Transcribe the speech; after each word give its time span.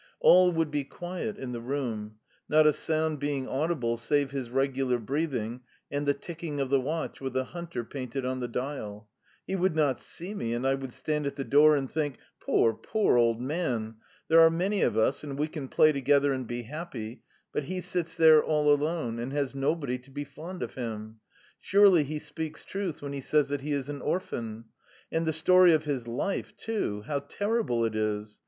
All 0.19 0.51
would 0.53 0.71
be 0.71 0.83
quiet 0.83 1.37
in 1.37 1.51
the 1.51 1.61
room 1.61 2.15
not 2.49 2.65
a 2.65 2.73
sound 2.73 3.19
being 3.19 3.47
audible 3.47 3.97
save 3.97 4.31
his 4.31 4.49
regular 4.49 4.97
breathing 4.97 5.61
and 5.91 6.07
the 6.07 6.13
ticking 6.15 6.59
of 6.59 6.71
the 6.71 6.81
watch 6.81 7.21
with 7.21 7.33
the 7.33 7.43
hunter 7.43 7.83
painted 7.83 8.25
on 8.25 8.39
the 8.39 8.47
dial. 8.47 9.07
He 9.45 9.55
would 9.55 9.75
not 9.75 9.99
see 10.01 10.33
me, 10.33 10.55
and 10.55 10.65
I 10.65 10.73
would 10.73 10.91
stand 10.91 11.27
at 11.27 11.35
the 11.35 11.43
door 11.43 11.75
and 11.75 11.87
think: 11.87 12.17
"Poor, 12.39 12.73
poor 12.73 13.15
old 13.15 13.39
man! 13.43 13.97
There 14.27 14.39
are 14.39 14.49
many 14.49 14.81
of 14.81 14.97
us, 14.97 15.23
and 15.23 15.37
we 15.37 15.47
can 15.47 15.67
play 15.67 15.91
together 15.91 16.33
and 16.33 16.47
be 16.47 16.63
happy, 16.63 17.21
but 17.53 17.65
he 17.65 17.79
sits 17.79 18.15
there 18.15 18.43
all 18.43 18.73
alone, 18.73 19.19
and 19.19 19.31
has 19.33 19.53
nobody 19.53 19.99
to 19.99 20.09
be 20.09 20.23
fond 20.23 20.63
of 20.63 20.73
him. 20.73 21.19
Surely 21.59 22.03
he 22.03 22.17
speaks 22.17 22.65
truth 22.65 23.03
when 23.03 23.13
he 23.13 23.21
says 23.21 23.49
that 23.49 23.61
he 23.61 23.71
is 23.71 23.87
an 23.87 24.01
orphan. 24.01 24.65
And 25.11 25.27
the 25.27 25.31
story 25.31 25.73
of 25.73 25.85
his 25.85 26.07
life, 26.07 26.57
too 26.57 27.03
how 27.05 27.19
terrible 27.19 27.85
it 27.85 27.93
is! 27.95 28.39